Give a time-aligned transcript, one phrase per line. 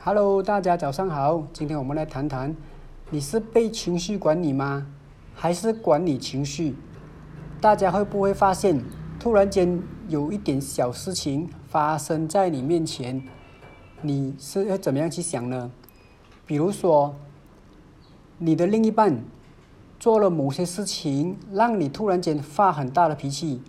[0.00, 1.42] Hello，大家早上好。
[1.52, 2.54] 今天我们来谈谈，
[3.10, 4.86] 你是被情绪管理吗？
[5.34, 6.76] 还是管理情绪？
[7.60, 8.80] 大家会不会发现，
[9.18, 13.20] 突然间有一点小事情发生在你面前，
[14.00, 15.72] 你是要怎么样去想呢？
[16.46, 17.16] 比如说，
[18.38, 19.24] 你的另一半
[19.98, 23.60] 做了某些事情，让你突然间发很大的脾气，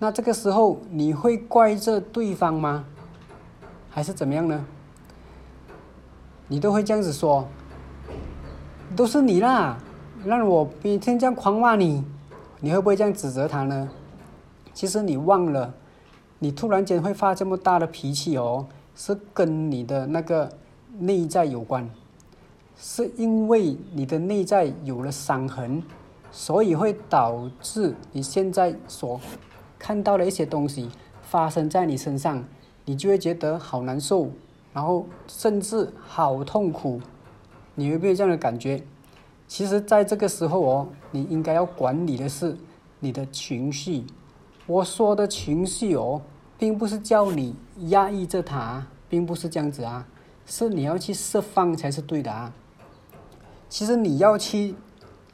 [0.00, 2.86] 那这个时候你会怪这对方吗？
[3.88, 4.66] 还是怎么样呢？
[6.48, 7.48] 你都会这样子说，
[8.94, 9.78] 都是你啦，
[10.24, 12.04] 让我每天这样狂骂你，
[12.60, 13.88] 你会不会这样指责他呢？
[14.74, 15.72] 其实你忘了，
[16.40, 20.52] 你突然间会发这么大的脾气哦，是跟你的那个
[20.98, 21.88] 内在有关，
[22.76, 25.82] 是因为你的内在有了伤痕，
[26.30, 29.18] 所以会导致你现在所
[29.78, 30.90] 看到的一些东西
[31.22, 32.44] 发生在你身上，
[32.84, 34.28] 你就会觉得好难受。
[34.74, 37.00] 然后甚至好痛苦，
[37.76, 38.82] 你有没有这样的感觉？
[39.46, 42.56] 其实，在这个时候哦，你应该要管理的是
[42.98, 44.04] 你的情绪。
[44.66, 46.20] 我说的情绪哦，
[46.58, 47.54] 并不是叫你
[47.88, 50.06] 压抑着它，并不是这样子啊，
[50.44, 52.52] 是你要去释放才是对的啊。
[53.68, 54.74] 其实你要去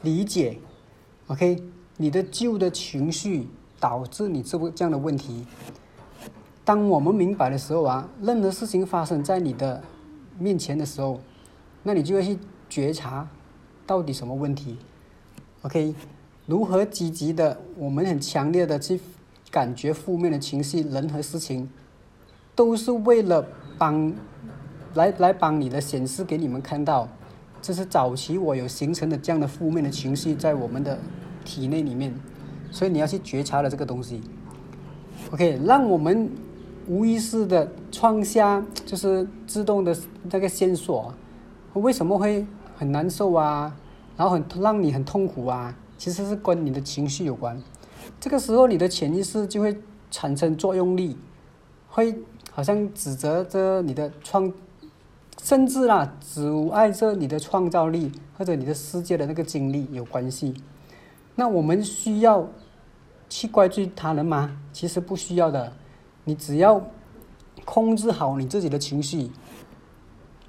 [0.02, 0.58] 理解
[1.28, 1.62] ，OK，
[1.96, 5.46] 你的旧的情绪导致你这个这样的问题。
[6.64, 9.82] 当我们明白的时候啊，任何事情发生在你的
[10.38, 11.18] 面前的时候，
[11.82, 13.26] 那你就要去觉察
[13.86, 14.76] 到底什么问题。
[15.62, 15.94] OK，
[16.46, 19.00] 如何积极的，我们很强烈的去
[19.50, 21.68] 感觉负面的情绪，人和事情，
[22.54, 23.44] 都是为了
[23.76, 24.12] 帮
[24.94, 27.08] 来来帮你的显示给你们看到，
[27.60, 30.98] 这是早期我有形成的这样的负面的情绪在我们的
[31.44, 32.14] 体内里面，
[32.70, 34.20] 所以你要去觉察了这个东西。
[35.32, 36.30] OK，让我们。
[36.90, 41.14] 无意识的创下就是自动的那个线索，
[41.74, 42.44] 为什么会
[42.76, 43.72] 很难受啊？
[44.16, 45.72] 然后很让你很痛苦啊？
[45.96, 47.62] 其实是跟你的情绪有关。
[48.18, 51.16] 这个时候你的潜意识就会产生作用力，
[51.86, 52.18] 会
[52.50, 54.52] 好像指责着你的创，
[55.40, 60.54] 甚至啦阻碍着你的创造力或者你的世界的那个经历有关系。
[61.36, 62.48] 那我们需要
[63.28, 64.58] 去怪罪他人吗？
[64.72, 65.72] 其实不需要的。
[66.30, 66.80] 你只要
[67.64, 69.28] 控制好你自己的情绪，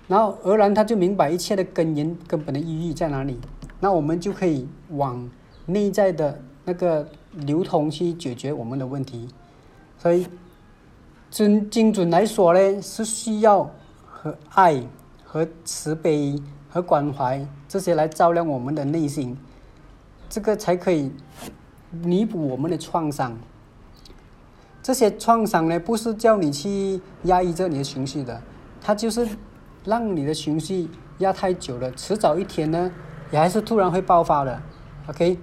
[0.07, 3.39] 然后而然他就明白一切的根源、根本的意义在哪里。
[3.79, 5.27] 那我们就可以往
[5.65, 9.27] 内在的那个流通去解决我们的问题。
[9.97, 10.27] 所以，
[11.31, 13.67] 精精准来说呢，是需要
[14.05, 14.83] 和爱、
[15.23, 16.39] 和慈悲、
[16.69, 19.35] 和关怀这些来照亮我们的内心，
[20.29, 21.11] 这个才可以
[22.03, 23.35] 弥补我们的创伤。
[24.83, 28.41] 这些创伤呢，不是叫你去压抑着你的情绪的，
[28.81, 29.27] 它就是
[29.85, 32.91] 让你的情绪压太久了，迟早一天呢，
[33.31, 34.59] 也还是突然会爆发的。
[35.07, 35.37] OK，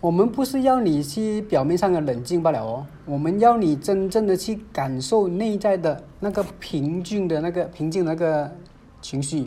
[0.00, 8.50] 我们不是要你去表面上的冷静罢了哦，我们要你真正的去感受内在的那个平静的那个平静那个
[9.02, 9.46] 情绪，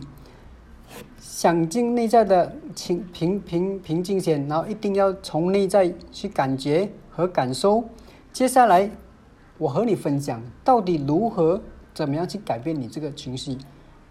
[1.17, 7.83] 想进内在的平平平平静先，然后一定要从内在去感觉和感受。
[8.33, 8.89] 接下来，
[9.59, 11.61] 我和你分享到底如何、
[11.93, 13.55] 怎么样去改变你这个情绪。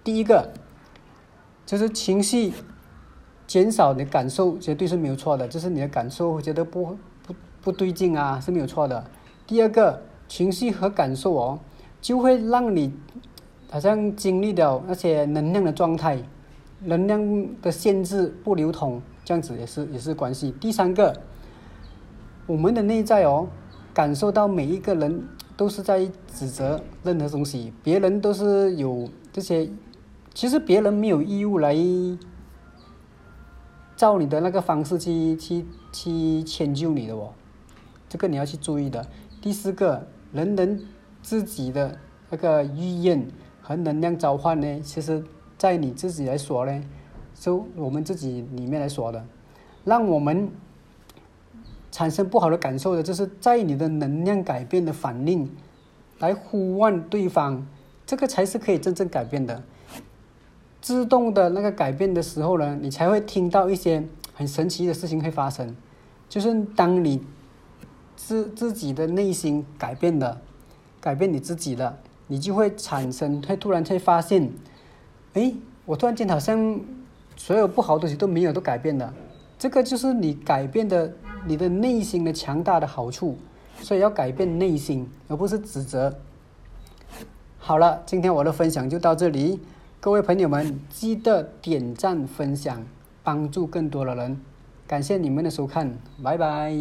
[0.05, 0.49] 第一个，
[1.66, 2.53] 就是情绪
[3.49, 5.49] 减少的感受，绝对是没有错的。
[5.49, 6.97] 就是你的感受觉得不
[7.27, 9.05] 不不对劲啊，是没有错的。
[9.44, 11.59] 第二个，情绪和感受哦，
[12.00, 12.94] 就会让你
[13.71, 16.16] 好像经历了那些能量的状态，
[16.84, 20.53] 能量的限制不流通，这样子也是也是关系。
[20.60, 21.21] 第三个，
[22.47, 23.49] 我们的内在哦。
[23.94, 25.22] 感受到每一个人
[25.56, 29.69] 都是在指责任何东西，别人都是有这些，
[30.32, 31.76] 其实别人没有义务来
[33.94, 37.32] 照你的那个方式去去去迁就你的哦，
[38.08, 39.06] 这个你要去注意的。
[39.41, 40.82] 第四个，人人
[41.20, 41.98] 自己的
[42.30, 43.26] 那个意愿
[43.60, 45.22] 和能量召唤呢，其实
[45.59, 46.83] 在你自己来说呢，
[47.34, 49.22] 就我们自己里面来说的，
[49.84, 50.50] 让我们。
[52.03, 55.49] 产生不好的感受的，就是在你的能量改变的反应，
[56.19, 57.65] 来呼唤对方，
[58.04, 59.63] 这个才是可以真正改变的。
[60.81, 64.03] 自动的那个改变的时候呢，你才会听到一些
[64.34, 65.77] 很神奇的事情会发生。
[66.28, 67.22] 就是当你
[68.16, 70.41] 自自己的内心改变了，
[71.01, 71.97] 改变你自己了，
[72.27, 74.51] 你就会产生，会突然会发现，
[75.34, 76.81] 哎，我突然间好像
[77.37, 79.15] 所有不好的东西都没有都改变了。
[79.62, 81.12] 这个就是你改变的。
[81.44, 83.36] 你的内心的强大的好处，
[83.80, 86.16] 所以要改变内心，而不是指责。
[87.59, 89.60] 好了，今天我的分享就到这里，
[89.98, 92.84] 各位朋友们记得点赞分享，
[93.24, 94.41] 帮助更多的人。
[94.86, 96.72] 感谢你们的收看，拜拜。